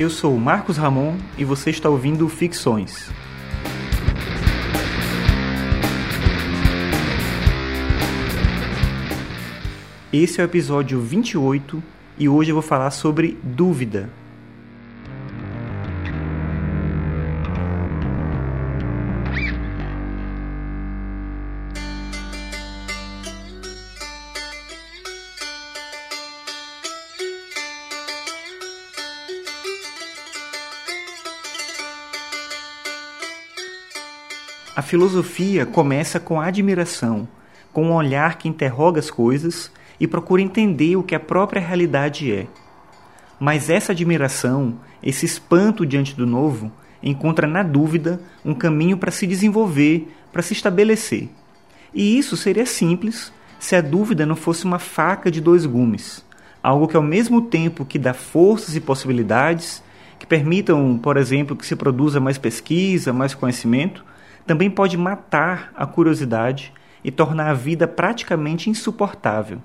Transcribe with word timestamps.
Eu 0.00 0.08
sou 0.08 0.34
Marcos 0.38 0.78
Ramon 0.78 1.18
e 1.36 1.44
você 1.44 1.68
está 1.68 1.86
ouvindo 1.90 2.26
Ficções. 2.26 3.10
Esse 10.10 10.40
é 10.40 10.42
o 10.42 10.46
episódio 10.46 10.98
28 11.02 11.82
e 12.16 12.30
hoje 12.30 12.50
eu 12.50 12.54
vou 12.54 12.62
falar 12.62 12.90
sobre 12.92 13.38
dúvida. 13.42 14.08
A 34.80 34.82
filosofia 34.82 35.66
começa 35.66 36.18
com 36.18 36.40
a 36.40 36.46
admiração, 36.46 37.28
com 37.70 37.88
um 37.88 37.92
olhar 37.92 38.38
que 38.38 38.48
interroga 38.48 38.98
as 38.98 39.10
coisas 39.10 39.70
e 40.00 40.06
procura 40.06 40.40
entender 40.40 40.96
o 40.96 41.02
que 41.02 41.14
a 41.14 41.20
própria 41.20 41.60
realidade 41.60 42.32
é. 42.32 42.46
Mas 43.38 43.68
essa 43.68 43.92
admiração, 43.92 44.78
esse 45.02 45.26
espanto 45.26 45.84
diante 45.84 46.16
do 46.16 46.26
novo, 46.26 46.72
encontra 47.02 47.46
na 47.46 47.62
dúvida 47.62 48.22
um 48.42 48.54
caminho 48.54 48.96
para 48.96 49.10
se 49.10 49.26
desenvolver, 49.26 50.08
para 50.32 50.40
se 50.40 50.54
estabelecer. 50.54 51.28
E 51.92 52.16
isso 52.16 52.34
seria 52.34 52.64
simples 52.64 53.30
se 53.58 53.76
a 53.76 53.82
dúvida 53.82 54.24
não 54.24 54.34
fosse 54.34 54.64
uma 54.64 54.78
faca 54.78 55.30
de 55.30 55.42
dois 55.42 55.66
gumes, 55.66 56.24
algo 56.62 56.88
que 56.88 56.96
ao 56.96 57.02
mesmo 57.02 57.42
tempo 57.42 57.84
que 57.84 57.98
dá 57.98 58.14
forças 58.14 58.74
e 58.74 58.80
possibilidades, 58.80 59.82
que 60.18 60.26
permitam, 60.26 60.96
por 60.96 61.18
exemplo, 61.18 61.54
que 61.54 61.66
se 61.66 61.76
produza 61.76 62.18
mais 62.18 62.38
pesquisa, 62.38 63.12
mais 63.12 63.34
conhecimento, 63.34 64.08
também 64.46 64.70
pode 64.70 64.96
matar 64.96 65.72
a 65.76 65.86
curiosidade 65.86 66.72
e 67.02 67.10
tornar 67.10 67.50
a 67.50 67.54
vida 67.54 67.86
praticamente 67.86 68.68
insuportável. 68.68 69.60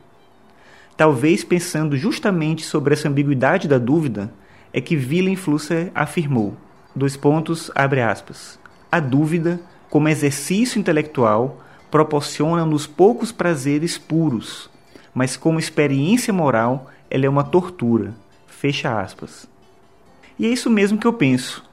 Talvez 0.97 1.43
pensando 1.43 1.97
justamente 1.97 2.63
sobre 2.63 2.93
essa 2.93 3.09
ambiguidade 3.09 3.67
da 3.67 3.77
dúvida, 3.77 4.31
é 4.71 4.79
que 4.79 4.97
Flusser 5.35 5.91
afirmou, 5.93 6.55
dois 6.95 7.17
pontos, 7.17 7.71
abre 7.75 8.01
aspas, 8.01 8.59
a 8.91 8.99
dúvida, 8.99 9.59
como 9.89 10.07
exercício 10.07 10.79
intelectual, 10.79 11.61
proporciona-nos 11.91 12.87
poucos 12.87 13.31
prazeres 13.31 13.97
puros, 13.97 14.69
mas 15.13 15.37
como 15.37 15.59
experiência 15.59 16.33
moral, 16.33 16.89
ela 17.09 17.25
é 17.25 17.29
uma 17.29 17.43
tortura, 17.43 18.13
fecha 18.47 18.99
aspas. 18.99 19.47
E 20.37 20.45
é 20.45 20.49
isso 20.49 20.69
mesmo 20.69 20.97
que 20.97 21.07
eu 21.07 21.13
penso. 21.13 21.63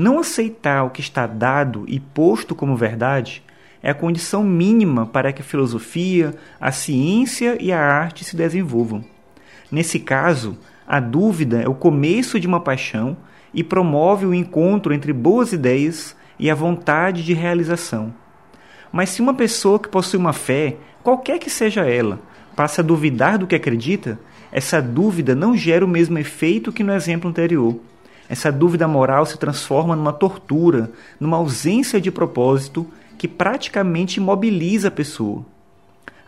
Não 0.00 0.18
aceitar 0.18 0.82
o 0.84 0.88
que 0.88 1.02
está 1.02 1.26
dado 1.26 1.84
e 1.86 2.00
posto 2.00 2.54
como 2.54 2.74
verdade 2.74 3.42
é 3.82 3.90
a 3.90 3.94
condição 3.94 4.42
mínima 4.42 5.04
para 5.04 5.30
que 5.30 5.42
a 5.42 5.44
filosofia, 5.44 6.34
a 6.58 6.72
ciência 6.72 7.58
e 7.60 7.70
a 7.70 7.78
arte 7.78 8.24
se 8.24 8.34
desenvolvam. 8.34 9.04
Nesse 9.70 10.00
caso, 10.00 10.56
a 10.88 11.00
dúvida 11.00 11.60
é 11.60 11.68
o 11.68 11.74
começo 11.74 12.40
de 12.40 12.46
uma 12.46 12.60
paixão 12.60 13.14
e 13.52 13.62
promove 13.62 14.24
o 14.24 14.32
encontro 14.32 14.94
entre 14.94 15.12
boas 15.12 15.52
ideias 15.52 16.16
e 16.38 16.50
a 16.50 16.54
vontade 16.54 17.22
de 17.22 17.34
realização. 17.34 18.10
Mas 18.90 19.10
se 19.10 19.20
uma 19.20 19.34
pessoa 19.34 19.78
que 19.78 19.90
possui 19.90 20.18
uma 20.18 20.32
fé, 20.32 20.78
qualquer 21.02 21.38
que 21.38 21.50
seja 21.50 21.82
ela, 21.82 22.18
passa 22.56 22.80
a 22.80 22.84
duvidar 22.84 23.36
do 23.36 23.46
que 23.46 23.54
acredita, 23.54 24.18
essa 24.50 24.80
dúvida 24.80 25.34
não 25.34 25.54
gera 25.54 25.84
o 25.84 25.88
mesmo 25.88 26.18
efeito 26.18 26.72
que 26.72 26.82
no 26.82 26.94
exemplo 26.94 27.28
anterior. 27.28 27.78
Essa 28.30 28.52
dúvida 28.52 28.86
moral 28.86 29.26
se 29.26 29.36
transforma 29.36 29.96
numa 29.96 30.12
tortura, 30.12 30.92
numa 31.18 31.36
ausência 31.36 32.00
de 32.00 32.12
propósito 32.12 32.86
que 33.18 33.26
praticamente 33.26 34.20
imobiliza 34.20 34.86
a 34.86 34.90
pessoa. 34.92 35.44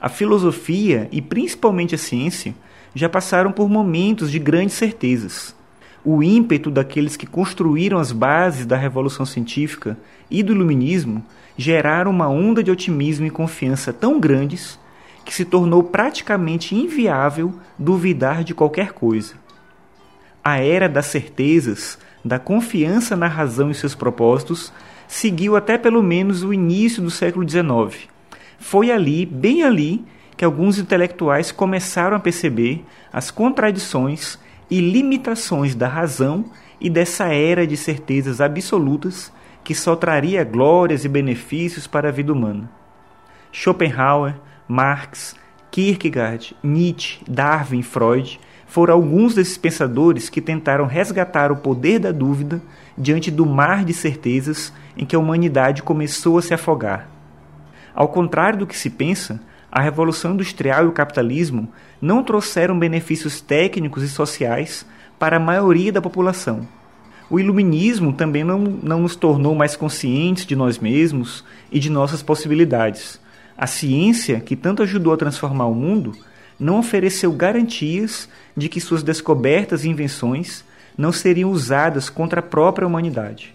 A 0.01 0.09
filosofia 0.09 1.09
e 1.13 1.23
principalmente 1.23 1.95
a 1.95 1.99
ciência 1.99 2.57
já 2.93 3.09
passaram 3.09 3.53
por 3.53 3.69
momentos 3.69 4.33
de 4.33 4.41
grandes 4.41 4.75
certezas. 4.75 5.55
O 6.05 6.25
ímpeto 6.25 6.73
daqueles 6.73 7.17
que 7.17 7.25
construíram 7.25 7.99
as 7.99 8.11
bases 8.11 8.67
da 8.67 8.77
revolução 8.77 9.25
científica 9.25 9.97
e 10.29 10.43
do 10.43 10.53
iluminismo 10.53 11.25
geraram 11.57 12.11
uma 12.11 12.29
onda 12.29 12.65
de 12.65 12.71
otimismo 12.73 13.27
e 13.27 13.31
confiança 13.31 13.93
tão 13.93 14.19
grandes 14.19 14.77
que 15.25 15.33
se 15.33 15.45
tornou 15.45 15.85
praticamente 15.85 16.75
inviável 16.75 17.55
duvidar 17.79 18.43
de 18.43 18.55
qualquer 18.55 18.91
coisa. 18.91 19.41
A 20.45 20.59
era 20.59 20.89
das 20.89 21.07
certezas, 21.07 21.99
da 22.25 22.39
confiança 22.39 23.17
na 23.17 23.27
razão 23.27 23.71
e 23.71 23.75
seus 23.75 23.95
propósitos, 23.95 24.73
seguiu 25.07 25.57
até 25.57 25.77
pelo 25.77 26.03
menos 26.03 26.43
o 26.43 26.53
início 26.53 27.03
do 27.03 27.11
século 27.11 27.49
XIX. 27.49 28.09
Foi 28.59 28.91
ali, 28.91 29.27
bem 29.27 29.63
ali, 29.63 30.05
que 30.37 30.45
alguns 30.45 30.79
intelectuais 30.79 31.53
começaram 31.53 32.17
a 32.17 32.21
perceber 32.21 32.85
as 33.13 33.31
contradições 33.31 34.39
e 34.71 34.81
limitações 34.81 35.75
da 35.75 35.87
razão 35.87 36.47
e 36.81 36.89
dessa 36.91 37.27
era 37.27 37.67
de 37.67 37.77
certezas 37.77 38.41
absolutas 38.41 39.33
que 39.63 39.75
só 39.75 39.95
traria 39.95 40.43
glórias 40.43 41.05
e 41.05 41.09
benefícios 41.09 41.87
para 41.87 42.09
a 42.09 42.13
vida 42.13 42.33
humana. 42.33 42.69
Schopenhauer, 43.53 44.35
Marx, 44.67 45.37
Kierkegaard, 45.71 46.57
Nietzsche, 46.63 47.21
Darwin, 47.29 47.83
Freud 47.83 48.41
foram 48.73 48.95
alguns 48.95 49.35
desses 49.35 49.59
pensadores 49.59 50.31
que 50.31 50.41
tentaram 50.41 50.87
resgatar 50.87 51.53
o 51.53 51.57
poder 51.57 51.99
da 51.99 52.11
dúvida 52.11 52.59
diante 52.97 53.31
do 53.31 53.45
mar 53.45 53.85
de 53.85 53.93
certezas 53.93 54.73
em 54.97 55.05
que 55.05 55.15
a 55.15 55.19
humanidade 55.19 55.83
começou 55.83 56.39
a 56.39 56.43
se 56.43 56.55
afogar. 56.55 57.07
Ao 57.95 58.09
contrário 58.09 58.61
do 58.61 58.67
que 58.67 58.75
se 58.75 58.89
pensa, 58.89 59.39
a 59.71 59.83
Revolução 59.83 60.33
Industrial 60.33 60.87
e 60.87 60.89
o 60.89 60.93
capitalismo 60.93 61.69
não 62.01 62.25
trouxeram 62.25 62.79
benefícios 62.79 63.43
técnicos 63.43 64.03
e 64.03 64.09
sociais 64.09 64.87
para 65.19 65.37
a 65.37 65.41
maioria 65.41 65.93
da 65.93 66.01
população. 66.01 66.67
O 67.29 67.39
iluminismo 67.39 68.15
também 68.15 68.43
não, 68.43 68.59
não 68.59 69.01
nos 69.03 69.15
tornou 69.15 69.55
mais 69.55 69.77
conscientes 69.77 70.47
de 70.47 70.57
nós 70.57 70.79
mesmos 70.79 71.45
e 71.71 71.79
de 71.79 71.91
nossas 71.91 72.23
possibilidades. 72.23 73.21
A 73.55 73.67
ciência, 73.67 74.41
que 74.41 74.57
tanto 74.57 74.83
ajudou 74.83 75.13
a 75.13 75.19
transformar 75.19 75.67
o 75.67 75.75
mundo, 75.75 76.17
não 76.63 76.79
ofereceu 76.79 77.33
garantias 77.33 78.29
de 78.57 78.69
que 78.69 78.81
suas 78.81 79.03
descobertas 79.03 79.85
e 79.85 79.89
invenções 79.89 80.65
não 80.97 81.11
seriam 81.11 81.51
usadas 81.51 82.09
contra 82.09 82.39
a 82.39 82.43
própria 82.43 82.87
humanidade. 82.87 83.53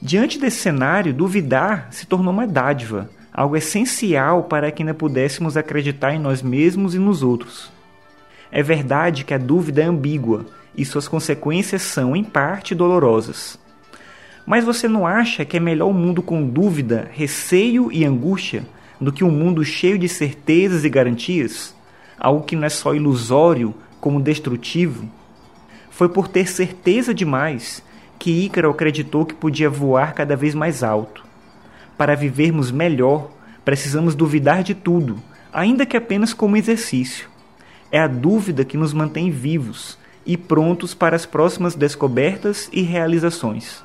Diante 0.00 0.38
desse 0.38 0.56
cenário, 0.56 1.12
duvidar 1.12 1.88
se 1.90 2.06
tornou 2.06 2.32
uma 2.32 2.46
dádiva, 2.46 3.10
algo 3.30 3.56
essencial 3.56 4.44
para 4.44 4.70
que 4.70 4.82
ainda 4.82 4.94
pudéssemos 4.94 5.54
acreditar 5.54 6.14
em 6.14 6.18
nós 6.18 6.40
mesmos 6.40 6.94
e 6.94 6.98
nos 6.98 7.22
outros. 7.22 7.70
É 8.50 8.62
verdade 8.62 9.22
que 9.22 9.34
a 9.34 9.38
dúvida 9.38 9.82
é 9.82 9.84
ambígua 9.84 10.46
e 10.74 10.86
suas 10.86 11.06
consequências 11.06 11.82
são, 11.82 12.16
em 12.16 12.24
parte, 12.24 12.74
dolorosas. 12.74 13.58
Mas 14.46 14.64
você 14.64 14.88
não 14.88 15.06
acha 15.06 15.44
que 15.44 15.58
é 15.58 15.60
melhor 15.60 15.88
um 15.88 15.94
mundo 15.94 16.22
com 16.22 16.42
dúvida, 16.42 17.10
receio 17.12 17.92
e 17.92 18.02
angústia 18.02 18.64
do 18.98 19.12
que 19.12 19.22
um 19.22 19.30
mundo 19.30 19.62
cheio 19.62 19.98
de 19.98 20.08
certezas 20.08 20.84
e 20.86 20.88
garantias? 20.88 21.74
Algo 22.22 22.44
que 22.44 22.54
não 22.54 22.64
é 22.64 22.68
só 22.68 22.94
ilusório, 22.94 23.74
como 24.00 24.22
destrutivo? 24.22 25.10
Foi 25.90 26.08
por 26.08 26.28
ter 26.28 26.46
certeza 26.46 27.12
demais 27.12 27.82
que 28.16 28.44
Ícaro 28.44 28.70
acreditou 28.70 29.26
que 29.26 29.34
podia 29.34 29.68
voar 29.68 30.14
cada 30.14 30.36
vez 30.36 30.54
mais 30.54 30.84
alto. 30.84 31.24
Para 31.98 32.14
vivermos 32.14 32.70
melhor, 32.70 33.28
precisamos 33.64 34.14
duvidar 34.14 34.62
de 34.62 34.72
tudo, 34.72 35.20
ainda 35.52 35.84
que 35.84 35.96
apenas 35.96 36.32
como 36.32 36.56
exercício. 36.56 37.28
É 37.90 37.98
a 37.98 38.06
dúvida 38.06 38.64
que 38.64 38.76
nos 38.76 38.92
mantém 38.92 39.28
vivos 39.28 39.98
e 40.24 40.36
prontos 40.36 40.94
para 40.94 41.16
as 41.16 41.26
próximas 41.26 41.74
descobertas 41.74 42.70
e 42.72 42.82
realizações. 42.82 43.82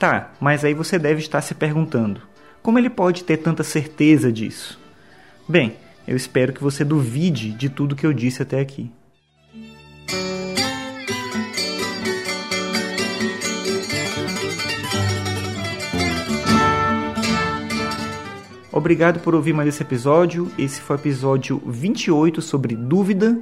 Tá, 0.00 0.32
mas 0.40 0.64
aí 0.64 0.74
você 0.74 0.98
deve 0.98 1.20
estar 1.20 1.42
se 1.42 1.54
perguntando: 1.54 2.22
como 2.60 2.76
ele 2.76 2.90
pode 2.90 3.22
ter 3.22 3.36
tanta 3.36 3.62
certeza 3.62 4.32
disso? 4.32 4.80
Bem, 5.48 5.76
eu 6.08 6.16
espero 6.16 6.54
que 6.54 6.62
você 6.62 6.82
duvide 6.82 7.52
de 7.52 7.68
tudo 7.68 7.94
que 7.94 8.06
eu 8.06 8.14
disse 8.14 8.40
até 8.40 8.58
aqui. 8.58 8.90
Obrigado 18.72 19.20
por 19.20 19.34
ouvir 19.34 19.52
mais 19.52 19.68
esse 19.68 19.82
episódio. 19.82 20.50
Esse 20.58 20.80
foi 20.80 20.96
o 20.96 20.98
episódio 20.98 21.62
28 21.66 22.40
sobre 22.40 22.74
dúvida. 22.74 23.38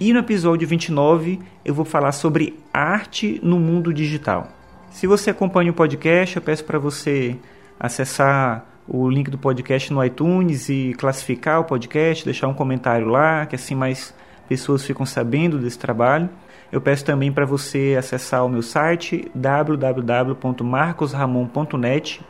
E 0.00 0.10
no 0.10 0.20
episódio 0.20 0.66
29 0.66 1.38
eu 1.66 1.74
vou 1.74 1.84
falar 1.84 2.12
sobre 2.12 2.58
arte 2.72 3.38
no 3.42 3.58
mundo 3.58 3.92
digital. 3.92 4.48
Se 4.90 5.06
você 5.06 5.28
acompanha 5.28 5.70
o 5.70 5.74
podcast, 5.74 6.36
eu 6.36 6.42
peço 6.42 6.64
para 6.64 6.78
você 6.78 7.36
acessar 7.78 8.64
o 8.88 9.10
link 9.10 9.30
do 9.30 9.38
podcast 9.38 9.92
no 9.92 10.04
iTunes 10.04 10.68
e 10.68 10.94
classificar 10.98 11.60
o 11.60 11.64
podcast, 11.64 12.24
deixar 12.24 12.48
um 12.48 12.54
comentário 12.54 13.06
lá, 13.08 13.46
que 13.46 13.54
assim 13.56 13.74
mais, 13.74 14.14
pessoas 14.48 14.84
ficam 14.84 15.04
sabendo 15.04 15.58
desse 15.58 15.78
trabalho. 15.78 16.30
Eu 16.70 16.80
peço 16.80 17.04
também 17.04 17.32
para 17.32 17.44
você 17.44 17.96
acessar 17.98 18.44
o 18.44 18.48
meu 18.48 18.62
site 18.62 19.28
www.marcosramon.net 19.34 22.24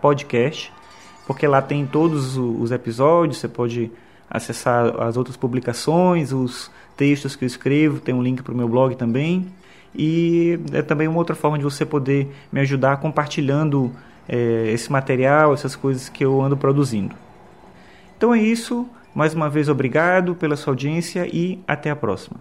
podcast, 0.00 0.72
porque 1.26 1.46
lá 1.46 1.62
tem 1.62 1.86
todos 1.86 2.36
os 2.36 2.70
episódios, 2.70 3.38
você 3.38 3.48
pode 3.48 3.90
acessar 4.28 5.00
as 5.00 5.16
outras 5.16 5.36
publicações, 5.36 6.32
os 6.32 6.68
textos 6.96 7.36
que 7.36 7.44
eu 7.44 7.46
escrevo, 7.46 8.00
tem 8.00 8.12
um 8.14 8.22
link 8.22 8.42
para 8.42 8.52
o 8.52 8.56
meu 8.56 8.68
blog 8.68 8.96
também. 8.96 9.46
E 9.94 10.58
é 10.72 10.82
também 10.82 11.08
uma 11.08 11.18
outra 11.18 11.34
forma 11.34 11.56
de 11.56 11.64
você 11.64 11.86
poder 11.86 12.30
me 12.52 12.60
ajudar 12.60 12.98
compartilhando 12.98 13.90
é, 14.28 14.70
esse 14.72 14.90
material, 14.90 15.52
essas 15.52 15.76
coisas 15.76 16.08
que 16.08 16.24
eu 16.24 16.40
ando 16.40 16.56
produzindo. 16.56 17.14
Então 18.16 18.34
é 18.34 18.38
isso. 18.40 18.88
Mais 19.14 19.34
uma 19.34 19.48
vez, 19.48 19.68
obrigado 19.68 20.34
pela 20.34 20.56
sua 20.56 20.72
audiência 20.72 21.26
e 21.26 21.58
até 21.66 21.90
a 21.90 21.96
próxima. 21.96 22.38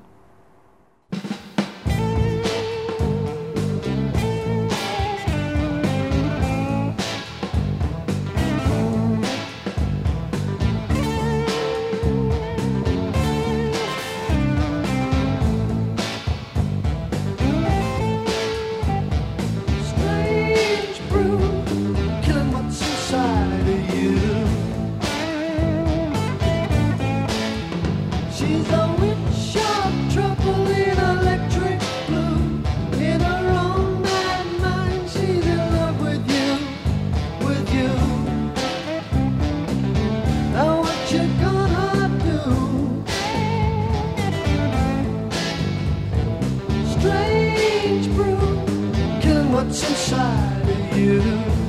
What's 49.55 49.89
inside 49.89 50.69
of 50.69 50.97
you. 50.97 51.64